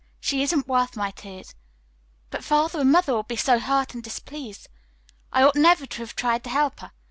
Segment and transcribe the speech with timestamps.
[0.19, 1.53] "She isn't worth my tears.
[2.31, 4.67] But Father and Mother will be so hurt and displeased.
[5.31, 6.91] I ought never to have tried to help her.